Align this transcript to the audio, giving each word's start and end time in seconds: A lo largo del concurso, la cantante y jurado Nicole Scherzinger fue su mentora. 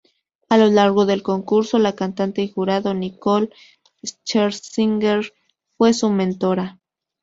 A 0.49 0.57
lo 0.57 0.65
largo 0.65 1.05
del 1.05 1.21
concurso, 1.21 1.77
la 1.77 1.93
cantante 1.95 2.41
y 2.41 2.49
jurado 2.49 2.95
Nicole 2.95 3.51
Scherzinger 4.03 5.31
fue 5.77 5.93
su 5.93 6.09
mentora. 6.09 6.79